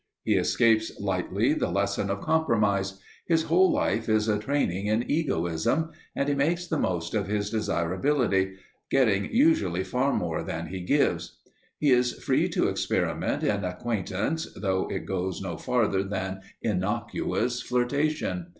[0.23, 5.91] He escapes lightly the lesson of compromise; his whole life is a training in egoism,
[6.15, 8.55] and he makes the most of his desirability,
[8.89, 11.37] getting usually far more than he gives.
[11.77, 18.47] He is free to experiment in acquaintance though it goes no farther than innocuous flirtation.